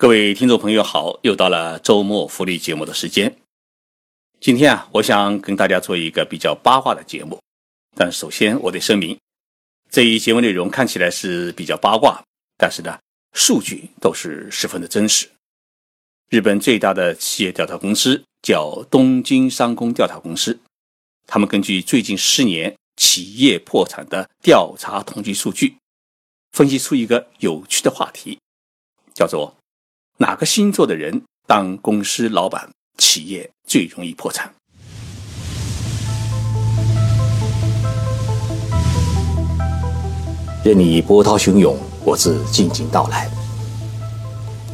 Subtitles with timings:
[0.00, 3.36] 各位听众朋友好，又到了周末福利节目的时间。
[4.38, 7.36] 今天啊，我想跟大家做一个比较八卦的节目。
[7.96, 9.18] 但首先我得声明，
[9.90, 12.22] 这一节目内容看起来是比较八卦，
[12.56, 12.96] 但是呢，
[13.32, 15.28] 数据都是十分的真实。
[16.28, 20.60] 日本最大的企业调查公司叫东京商工调查公司，
[21.26, 25.76] 他们根据最近十年企业破产的调查统计数据，
[26.52, 28.38] 分析出一个有趣的话题，
[29.12, 29.57] 叫做。
[30.20, 34.52] 哪个星座的人当公司老板，企业最容易破产？
[40.64, 43.30] 任你波涛汹涌，我自静静到来。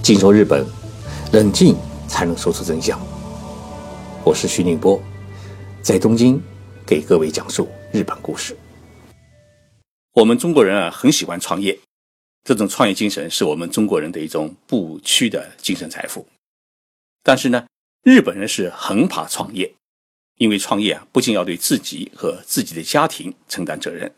[0.03, 0.65] 静说日本，
[1.35, 1.77] 冷静
[2.09, 2.99] 才能说出真相。
[4.25, 4.99] 我是徐宁波，
[5.83, 6.43] 在东京
[6.87, 8.57] 给各位讲述日本故事。
[10.15, 11.79] 我们中国人啊，很喜欢创业。
[12.45, 16.29] 这种创业精神是我们中国人的一种不屈的精神财富，
[17.23, 17.67] 但是呢，
[18.03, 19.75] 日本人是很怕创业，
[20.37, 24.15] 因为创业啊，不仅要对自己和自己的家庭承担责任，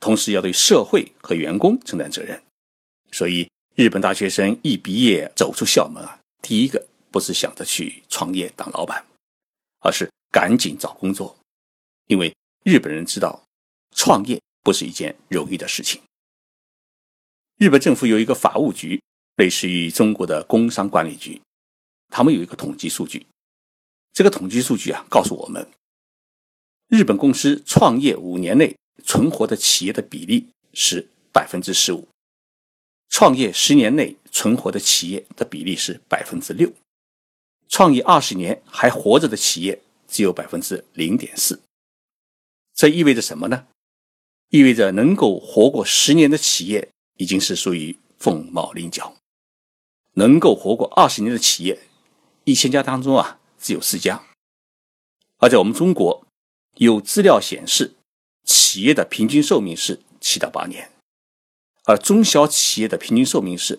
[0.00, 2.42] 同时要对社会和员工承担责任。
[3.12, 9.04] 所以，日本大学生一毕业走出校门啊，第一个不是想着去创业当老板，
[9.78, 11.38] 而是赶紧找工作，
[12.08, 13.44] 因为日本人知道，
[13.94, 16.00] 创业不是一件容易的事情。
[17.60, 19.02] 日本政府有一个法务局，
[19.36, 21.38] 类似于中国的工商管理局，
[22.08, 23.26] 他们有一个统计数据。
[24.14, 25.68] 这个统计数据啊，告诉我们，
[26.88, 32.08] 日本公司创业五年内存活的企业的比例是百分之十五，
[33.10, 36.72] 创业十年内存活的企业的比例是百分之六，
[37.68, 41.60] 创业二十年还活着的企业只有百分之零点四。
[42.72, 43.66] 这意味着什么呢？
[44.48, 46.88] 意味着能够活过十年的企业。
[47.20, 49.14] 已经是属于凤毛麟角，
[50.14, 51.78] 能够活过二十年的企业，
[52.44, 54.24] 一千家当中啊，只有四家。
[55.36, 56.26] 而在我们中国，
[56.76, 57.92] 有资料显示，
[58.44, 60.90] 企业的平均寿命是七到八年，
[61.84, 63.78] 而中小企业的平均寿命是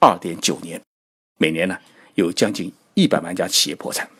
[0.00, 0.82] 二点九年。
[1.36, 1.78] 每年呢，
[2.16, 4.10] 有将近一百万家企业破产。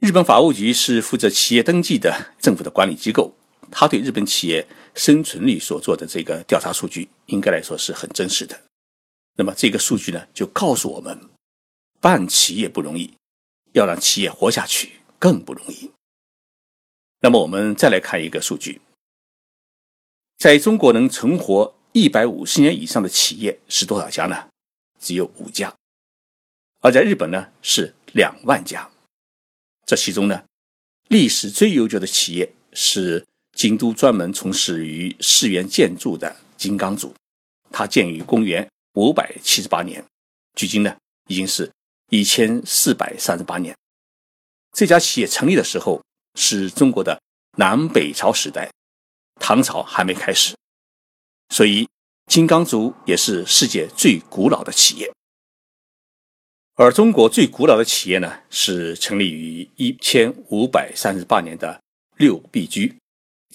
[0.00, 3.32] 日本法务局是负责企业登记的政府的管理机构。
[3.70, 8.60] 他对日本企业生存率所做的这个调查数据，应该来说是很真实的。
[9.36, 11.18] 那么这个数据呢，就告诉我们，
[12.00, 13.12] 办企业不容易，
[13.72, 15.90] 要让企业活下去更不容易。
[17.20, 18.80] 那么我们再来看一个数据，
[20.38, 24.48] 在中国能存活一百五十年以上的企业是多少家呢？
[24.98, 25.74] 只有五家，
[26.80, 28.90] 而在日本呢是两万家。
[29.84, 30.44] 这其中呢，
[31.08, 33.24] 历史最悠久的企业是。
[33.56, 37.14] 京都专门从事于寺院建筑的金刚组，
[37.72, 40.04] 它建于公元五百七十八年，
[40.54, 40.94] 距今呢
[41.28, 41.72] 已经是
[42.10, 43.74] 一千四百三十八年。
[44.72, 46.02] 这家企业成立的时候
[46.34, 47.18] 是中国的
[47.56, 48.70] 南北朝时代，
[49.40, 50.54] 唐朝还没开始，
[51.48, 51.88] 所以
[52.26, 55.10] 金刚族也是世界最古老的企业。
[56.74, 61.80] 而中国最古老的企业呢，是成立于一千五百三十八年的
[62.18, 62.94] 六必居。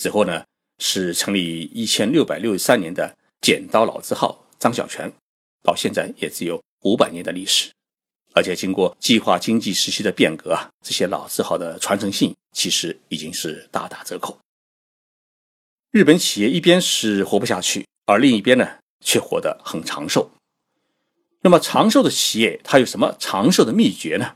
[0.01, 0.43] 之后呢，
[0.79, 5.13] 是成立于一千六百六十三年的剪刀老字号张小泉，
[5.61, 7.71] 到现在也只有五百年的历史，
[8.33, 14.35] 而且经过计划经济时期的变革啊，这些老字号的传承性其实已经是大打折扣。
[15.91, 20.31] 日本企业一边是活不下去，而另一边呢却活得很长寿。
[21.41, 24.35] 那么长寿的企业它有什么长寿的秘诀呢？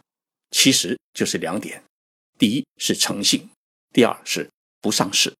[0.51, 1.83] 其实就是两点：
[2.37, 3.49] 第一是诚信，
[3.91, 4.47] 第二是
[4.79, 5.33] 不上市。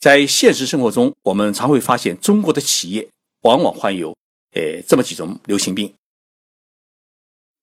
[0.00, 3.06] 在现实生活中，我们常会发现中国的企业
[3.42, 4.16] 往往患有，
[4.54, 5.94] 呃，这么几种流行病：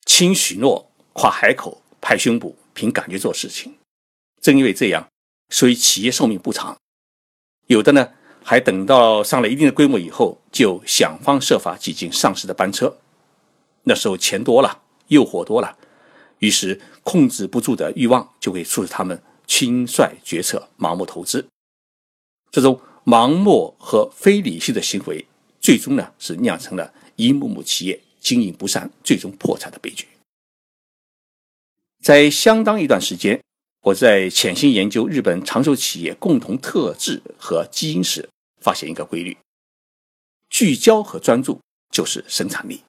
[0.05, 3.73] 轻许诺、夸海口、拍胸脯、凭感觉做事情。
[4.39, 5.09] 正因为这样，
[5.49, 6.77] 所以企业寿命不长。
[7.65, 12.99] 有的呢，还等到上了一定的规模以后，就想方设法挤进上市的班车。
[13.85, 15.75] 那时候钱多了，诱惑多了，
[16.37, 21.47] 于是控制不住的欲望就会促使他们轻率决策、盲目投资。
[22.51, 25.25] 这种盲目和非理性的行为，
[25.59, 30.07] 最终呢是酿成了一幕幕企业经营不善、最终破产的悲剧。
[32.01, 33.41] 在相当一段时间，
[33.81, 38.29] 我在潜心研究日本长寿企业共同特质和基因时，
[38.61, 39.37] 发现一个规律：
[40.49, 41.59] 聚焦和专注
[41.91, 42.83] 就是生产力。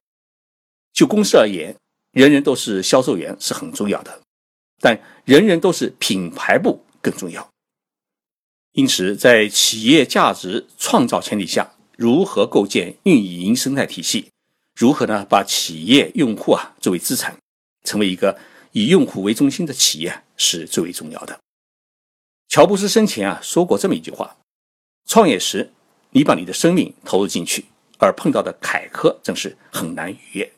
[0.93, 1.77] 就公司而言，
[2.13, 4.21] 人人都是销售员是很重要的，
[4.81, 7.49] 但人人都是品牌部更重要。
[8.73, 14.29] 因此，在企业价值创造前提下，如何构建运营生态体系，
[14.77, 15.27] 如何呢？
[15.29, 17.37] 把企业用户啊作为资产，
[17.85, 18.39] 成为一个
[18.73, 21.41] 以用户为中心的企业是最为重要的。
[22.49, 24.37] 乔布斯生前啊说过这么一句话：
[25.07, 25.73] 创业时，
[26.11, 27.65] 你把你的生命投入进去，
[27.99, 30.53] 而碰到的坎坷正是很难逾越，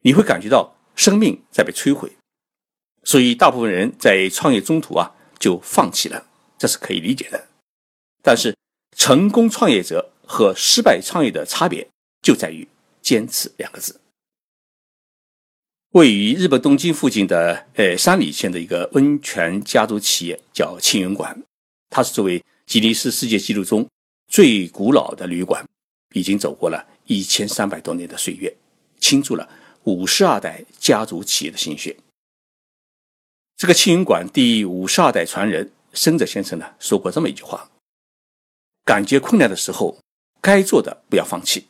[0.00, 2.10] 你会感觉到生命在被摧毁。
[3.04, 6.26] 所以，大部分人在创业中途啊就放弃了，
[6.64, 7.46] 这是可以理解的。
[8.22, 8.56] 但是，
[8.96, 11.86] 成功创业者和失败创业的差别
[12.22, 12.66] 就在于
[13.04, 14.00] “坚持”两个字。
[15.90, 21.38] 位于日本东京附近的呃山里县的一个温泉家族企业叫青云馆，
[21.90, 23.86] 它是作为吉尼斯世界纪录中
[24.26, 25.62] 最古老的旅馆，
[26.14, 28.50] 已经走过了一千三百多年的岁月，
[28.98, 29.46] 倾注了
[29.82, 31.94] 五十二代家族企业的心血。
[33.54, 37.70] 这个青云馆第五十二代传人生者先生呢说过这么一句话：
[38.84, 39.98] 感觉困难的时候，
[40.40, 41.68] 该做的不要放弃，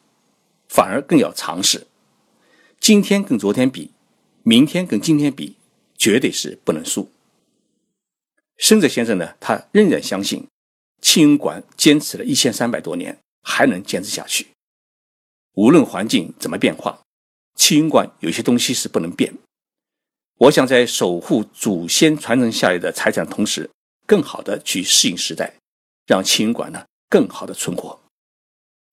[0.68, 1.86] 反而更要尝试。
[2.80, 3.92] 今天跟昨天比。
[4.46, 5.56] 明天跟今天比，
[5.96, 7.10] 绝对是不能输。
[8.58, 10.46] 生者先生呢，他仍然相信
[11.00, 14.48] 青云馆坚持了一千三百多年，还能坚持下去。
[15.54, 17.00] 无论环境怎么变化，
[17.54, 19.32] 青云馆有些东西是不能变。
[20.36, 23.70] 我想在守护祖先传承下来的财产同时，
[24.06, 25.54] 更好的去适应时代，
[26.06, 28.00] 让青云馆呢更好的存活。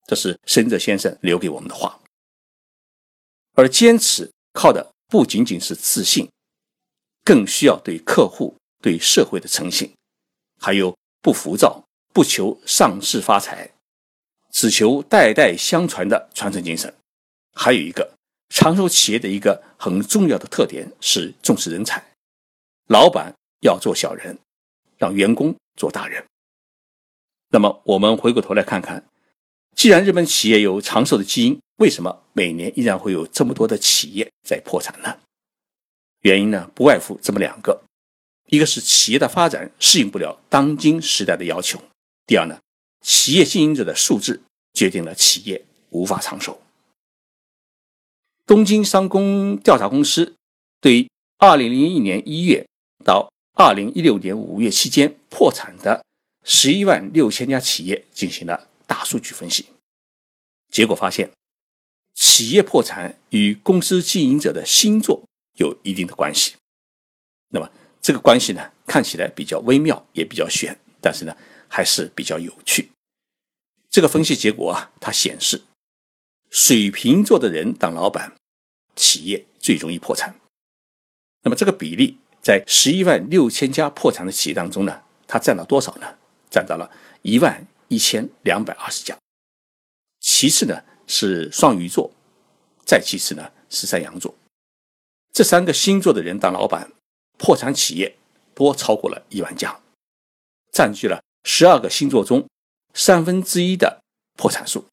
[0.07, 1.99] 这是生者先生留给我们的话。
[3.53, 4.91] 而坚持靠的。
[5.11, 6.31] 不仅仅是自信，
[7.25, 9.93] 更需要对客户、对社会的诚信，
[10.57, 13.69] 还有不浮躁、不求上市发财，
[14.53, 16.95] 只求代代相传的传承精神。
[17.53, 18.09] 还有一个
[18.47, 22.01] 长寿企业的一个很重要的特点是重视人才，
[22.87, 24.39] 老板要做小人，
[25.01, 26.23] 让员工做大人。
[27.49, 29.03] 那么，我们回过头来看看，
[29.75, 31.59] 既然日本企业有长寿的基因。
[31.77, 35.17] 为什么每年依然会有这么多的企业在破产呢？
[36.19, 37.81] 原因呢，不外乎这么两个：
[38.49, 41.79] 一个是企业的发展适应不了当今时代的要求；
[42.27, 42.59] 第二呢，
[43.01, 44.43] 企业经营者的素质
[44.73, 46.61] 决定了企业无法长寿。
[48.45, 50.35] 东京商工调查公司
[50.79, 51.09] 对
[51.39, 52.67] 2001年1月
[53.03, 56.03] 到2016年5月期间破产的
[56.45, 59.67] 11万六千家企业进行了大数据分析，
[60.69, 61.31] 结果发现。
[62.13, 65.23] 企业破产与公司经营者的星座
[65.57, 66.55] 有一定的关系。
[67.49, 67.71] 那么
[68.01, 71.35] 这个关系呢，看起来比较微妙，也比较玄，但是呢，
[71.69, 72.91] 还是比较有趣。
[73.89, 75.61] 这个分析结果啊，它显示，
[76.49, 78.35] 水瓶座的人当老板，
[78.95, 80.35] 企业最容易破产。
[81.43, 86.17] 那么这个比例在十一万六千家破产的企业当中呢，它占到多少呢？
[86.49, 86.91] 占到了
[87.21, 89.17] 一万一千两百二十家。
[90.19, 90.83] 其次呢？
[91.07, 92.09] 是双鱼座，
[92.85, 94.33] 再其次呢是山羊座，
[95.33, 96.89] 这三个星座的人当老板，
[97.37, 98.15] 破产企业
[98.55, 99.77] 多超过了一万家，
[100.71, 102.47] 占据了十二个星座中
[102.93, 104.01] 三分之一的
[104.37, 104.85] 破产数。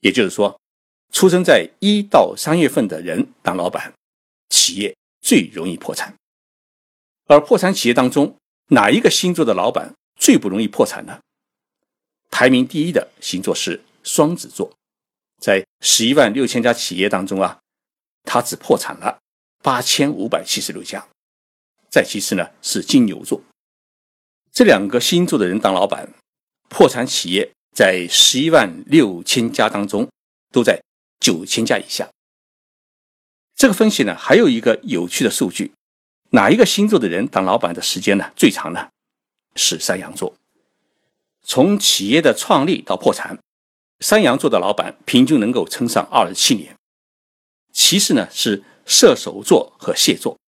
[0.00, 0.58] 也就是说，
[1.12, 3.92] 出生在一到三月份的人当老板，
[4.48, 6.12] 企业最容易破产。
[7.30, 8.36] 而破产企业当中，
[8.70, 11.20] 哪一个星座的老板最不容易破产呢？
[12.28, 14.72] 排名第一的星座是双子座。
[15.40, 17.60] 在十一万六千家企业当中啊，
[18.24, 19.20] 它只破产了
[19.62, 21.06] 八千五百七十六家。
[21.88, 23.40] 再其次呢是金牛座，
[24.50, 26.12] 这两个星座的人当老板，
[26.68, 30.10] 破产企业在十一万六千家当中
[30.50, 30.82] 都在
[31.20, 32.10] 九千家以下。
[33.54, 35.72] 这个分析呢还有一个有趣的数据，
[36.30, 38.88] 哪一个星座的人当老板的时间呢最长呢？
[39.56, 40.34] 是山羊座，
[41.42, 43.38] 从企业的创立到破产。
[43.98, 46.74] 山羊座的老板平均能够撑上二十七年，
[47.72, 50.38] 其次呢是射手座和蟹座。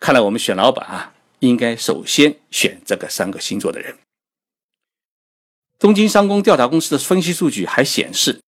[0.00, 3.98] 看来我们选老板啊，应该首先选这个三个星座的人。
[5.78, 8.40] 东京商工调查公司的分析数据还显示，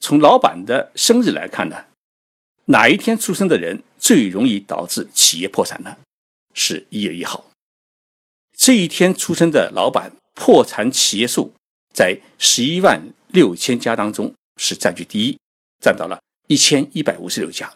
[0.00, 1.84] 从老板的生日来看呢，
[2.66, 5.96] 哪一天出生的人最容易导致企业破产呢？
[6.54, 7.50] 是一月一号。
[8.56, 11.52] 这一天出生的老板破产企业数
[11.92, 13.02] 在十一万。
[13.34, 15.36] 六千家当中是占据第一，
[15.80, 17.74] 占到了一千一百五十六家。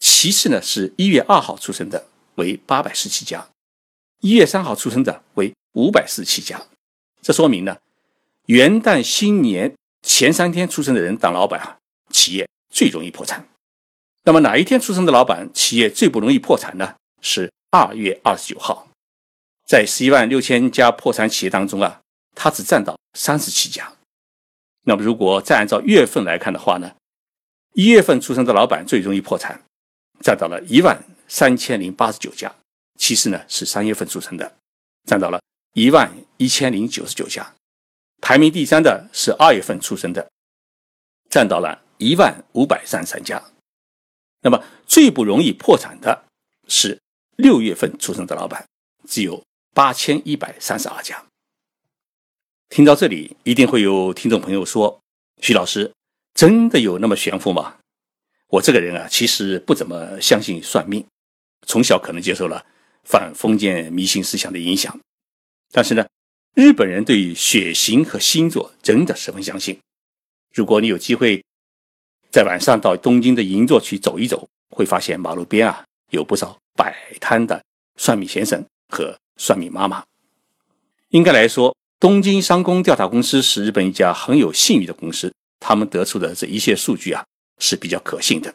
[0.00, 3.48] 其次呢，是一月二号出生的为八百十七家，
[4.18, 6.60] 一月三号出生的为五百四十七家。
[7.20, 7.78] 这说明呢，
[8.46, 9.72] 元旦新年
[10.04, 11.78] 前三天出生的人当老板啊，
[12.10, 13.46] 企业最容易破产。
[14.24, 16.94] 那么哪一天出生的老板企业最不容易破产呢？
[17.20, 18.88] 是二月二十九号，
[19.66, 22.00] 在十一万六千家破产企业当中啊，
[22.34, 23.92] 它只占到三十七家。
[24.84, 26.94] 那么，如果再按照月份来看的话呢，
[27.74, 29.60] 一月份出生的老板最容易破产，
[30.20, 32.52] 占到了一万三千零八十九家。
[32.98, 34.56] 其次呢是三月份出生的，
[35.04, 35.40] 占到了
[35.74, 37.54] 一万一千零九十九家。
[38.20, 40.28] 排名第三的是二月份出生的，
[41.28, 43.42] 占到了一万五百三十三家。
[44.42, 46.24] 那么最不容易破产的
[46.68, 47.00] 是
[47.36, 48.68] 六月份出生的老板，
[49.08, 51.24] 只有八千一百三十二家。
[52.68, 55.00] 听到这里，一定会有听众朋友说
[55.40, 55.92] ：“徐老师，
[56.34, 57.76] 真的有那么玄乎吗？”
[58.48, 61.06] 我这个人啊，其实不怎么相信算命，
[61.66, 62.66] 从小可能接受了
[63.04, 64.98] 反封建迷信思想的影响。
[65.70, 66.06] 但是呢，
[66.54, 69.78] 日本人对于血型和星座真的十分相信。
[70.52, 71.42] 如果你有机会
[72.32, 77.62] 在晚上到东京的银座去走一走，会发现马路边啊有不少摆摊的
[77.96, 80.02] 算命先生和算命妈妈。
[81.10, 81.72] 应该来说。
[82.00, 87.24] 东京商工调查公司是日本一家很有信誉的公司，他们得出的这一切数据啊
[87.60, 88.52] 是比较可信的。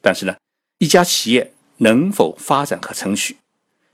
[0.00, 0.34] 但是呢，
[0.78, 3.36] 一家企业能否发展和成熟，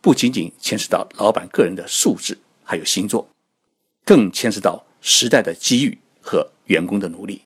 [0.01, 3.29] 不仅仅牵涉到老板个人的素质，还有星座，
[4.07, 7.43] 更牵涉到时代的机遇和员工的努力。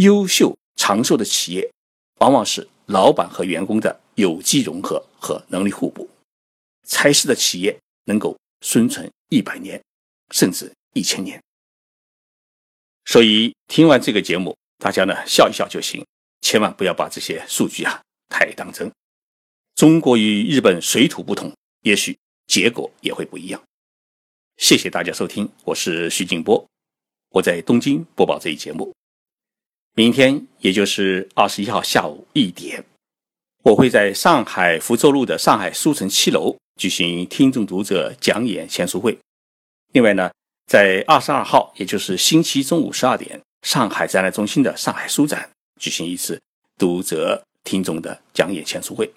[0.00, 1.70] 优秀长寿的企业，
[2.20, 6.08] 往往是老板和员工的有机融合和能力互补，
[6.84, 9.80] 才使得企业能够生存一百年。
[10.30, 11.42] 甚至一千年，
[13.04, 16.06] 所以听完这个节目，大家呢笑一笑就行，
[16.40, 18.88] 千万不要把这些数据啊太当真。
[19.74, 22.16] 中国与日本水土不同，也许
[22.46, 23.60] 结果也会不一样。
[24.56, 26.64] 谢谢大家收听，我是徐静波，
[27.30, 28.94] 我在东京播报这一节目。
[30.00, 32.82] 明天也就是二十一号下午一点，
[33.62, 39.18] 我会在上海福州路的上海书城七楼举行听众读者讲演签书会。
[39.92, 40.30] 另外呢，
[40.66, 46.40] 在二十二号，也就是星期中午十二点，上海展览中心的上海书展举行一次
[46.78, 49.12] 读者听众的讲演签书会。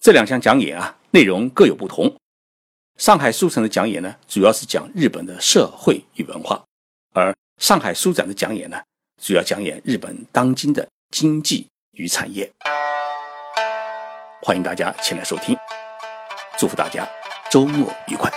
[0.00, 2.14] 这两项讲演啊，内容各有不同。
[2.98, 6.62] 上海书城的讲演呢，主要是讲日本的社会与文化；
[7.12, 8.80] 而上海书展的讲演呢，
[9.22, 12.50] 主要讲演日本当今的经济与产业。
[14.42, 15.56] 欢迎大家前来收听，
[16.58, 17.08] 祝福大家
[17.48, 18.28] 周末愉快。